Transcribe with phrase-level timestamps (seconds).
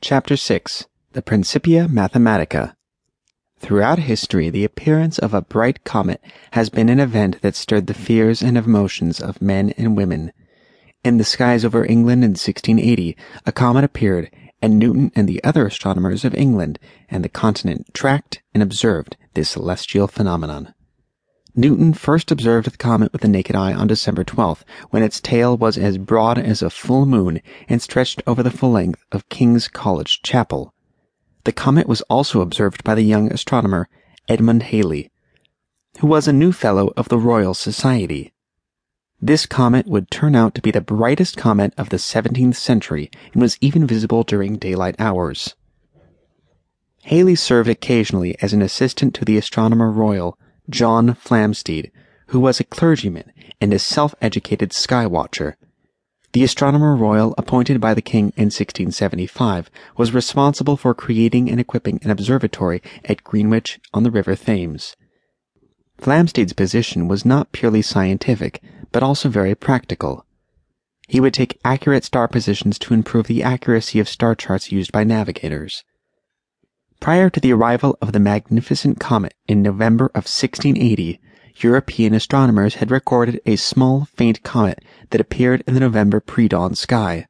[0.00, 2.74] Chapter 6 The Principia Mathematica
[3.58, 7.94] Throughout history, the appearance of a bright comet has been an event that stirred the
[7.94, 10.32] fears and emotions of men and women.
[11.02, 14.30] In the skies over England in 1680, a comet appeared,
[14.62, 19.50] and Newton and the other astronomers of England and the continent tracked and observed this
[19.50, 20.74] celestial phenomenon.
[21.58, 25.56] Newton first observed the comet with the naked eye on December 12th, when its tail
[25.56, 29.66] was as broad as a full moon and stretched over the full length of King's
[29.66, 30.72] College Chapel.
[31.42, 33.88] The comet was also observed by the young astronomer
[34.28, 35.10] Edmund Halley,
[35.98, 38.32] who was a new Fellow of the Royal Society.
[39.20, 43.42] This comet would turn out to be the brightest comet of the 17th century and
[43.42, 45.56] was even visible during daylight hours.
[47.02, 50.38] Halley served occasionally as an assistant to the Astronomer Royal
[50.70, 51.90] John Flamsteed,
[52.28, 55.56] who was a clergyman and a self-educated sky watcher.
[56.32, 62.00] The Astronomer Royal appointed by the King in 1675 was responsible for creating and equipping
[62.02, 64.94] an observatory at Greenwich on the River Thames.
[65.98, 70.26] Flamsteed's position was not purely scientific, but also very practical.
[71.08, 75.04] He would take accurate star positions to improve the accuracy of star charts used by
[75.04, 75.82] navigators.
[77.00, 81.20] Prior to the arrival of the magnificent comet in November of 1680,
[81.56, 87.26] European astronomers had recorded a small, faint comet that appeared in the November pre-dawn sky.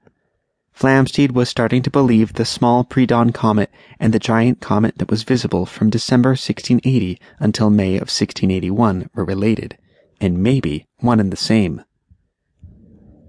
[0.74, 5.22] Flamsteed was starting to believe the small pre-dawn comet and the giant comet that was
[5.22, 9.76] visible from December 1680 until May of 1681 were related,
[10.20, 11.82] and maybe one and the same.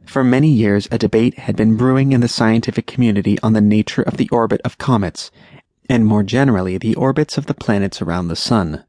[0.05, 4.01] For many years, a debate had been brewing in the scientific community on the nature
[4.01, 5.29] of the orbit of comets
[5.89, 8.85] and more generally the orbits of the planets around the Sun.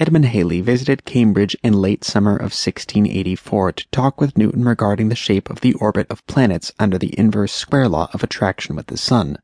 [0.00, 5.14] Edmund Halley visited Cambridge in late summer of 1684 to talk with Newton regarding the
[5.14, 8.96] shape of the orbit of planets under the inverse square law of attraction with the
[8.96, 9.38] Sun.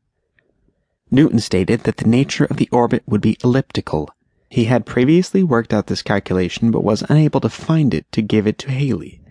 [1.09, 4.09] Newton stated that the nature of the orbit would be elliptical.
[4.49, 8.47] He had previously worked out this calculation but was unable to find it to give
[8.47, 9.21] it to Halley.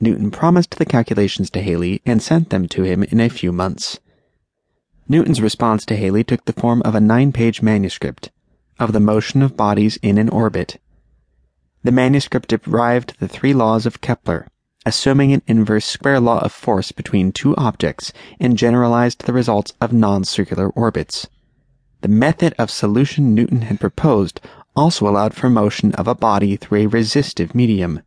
[0.00, 3.98] Newton promised the calculations to Halley and sent them to him in a few months.
[5.06, 8.30] Newton's response to Halley took the form of a nine page manuscript
[8.78, 10.80] of the motion of bodies in an orbit.
[11.82, 14.48] The manuscript derived the three laws of Kepler,
[14.86, 19.92] assuming an inverse square law of force between two objects, and generalized the results of
[19.92, 21.28] non circular orbits.
[22.00, 24.40] The method of solution Newton had proposed
[24.74, 28.00] also allowed for motion of a body through a resistive medium.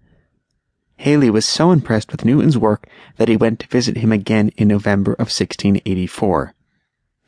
[0.98, 2.88] Halley was so impressed with Newton's work
[3.18, 6.56] that he went to visit him again in November of 1684.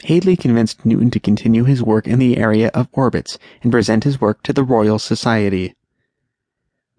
[0.03, 4.21] Halley convinced Newton to continue his work in the area of orbits and present his
[4.21, 5.75] work to the Royal Society.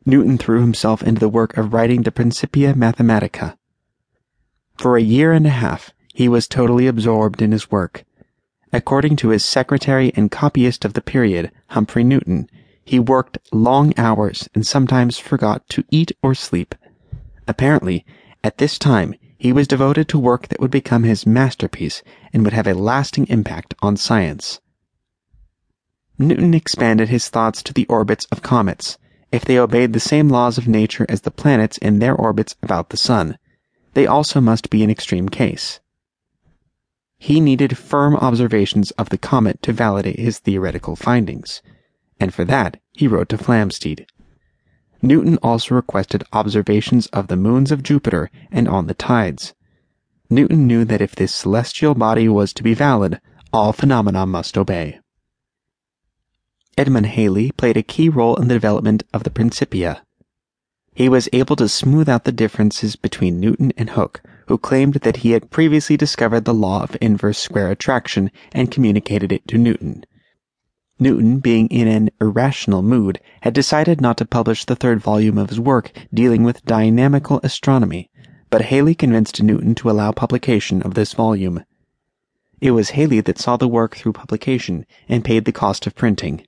[0.05, 3.57] Newton threw himself into the work of writing the Principia Mathematica.
[4.77, 8.05] For a year and a half, he was totally absorbed in his work.
[8.73, 12.49] According to his secretary and copyist of the period, Humphrey Newton,
[12.85, 16.75] he worked long hours and sometimes forgot to eat or sleep.
[17.47, 18.05] Apparently,
[18.43, 22.53] at this time, he was devoted to work that would become his masterpiece and would
[22.53, 24.61] have a lasting impact on science.
[26.19, 28.99] Newton expanded his thoughts to the orbits of comets.
[29.33, 32.91] If they obeyed the same laws of nature as the planets in their orbits about
[32.91, 33.39] the sun,
[33.95, 35.81] they also must be an extreme case.
[37.17, 41.63] He needed firm observations of the comet to validate his theoretical findings,
[42.21, 44.05] and for that he wrote to Flamsteed.
[45.03, 49.55] Newton also requested observations of the moons of Jupiter and on the tides.
[50.29, 53.21] Newton knew that if this celestial body was to be valid,
[53.53, 55.01] all phenomena must obey.
[56.79, 60.03] Edmund Halley played a key role in the development of the Principia.
[60.95, 65.19] He was able to smooth out the differences between Newton and Hooke, who claimed that
[65.19, 70.05] he had previously discovered the law of inverse square attraction and communicated it to Newton.
[71.01, 75.49] Newton, being in an irrational mood, had decided not to publish the third volume of
[75.49, 78.11] his work dealing with dynamical astronomy,
[78.51, 81.65] but Halley convinced Newton to allow publication of this volume.
[82.61, 86.47] It was Halley that saw the work through publication and paid the cost of printing.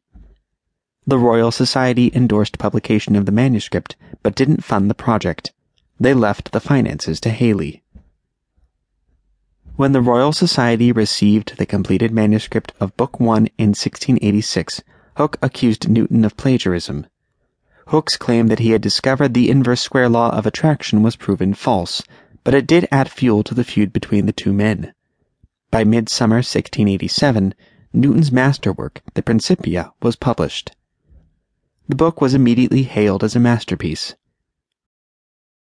[1.06, 5.52] The Royal Society endorsed publication of the manuscript, but didn't fund the project.
[5.98, 7.82] They left the finances to Halley.
[9.74, 14.82] When the Royal Society received the completed manuscript of Book One in 1686,
[15.16, 17.06] Hooke accused Newton of plagiarism.
[17.86, 22.02] Hooke's claim that he had discovered the inverse square law of attraction was proven false,
[22.44, 24.92] but it did add fuel to the feud between the two men.
[25.70, 27.54] By midsummer 1687,
[27.94, 30.76] Newton's masterwork, the Principia, was published.
[31.88, 34.16] The book was immediately hailed as a masterpiece.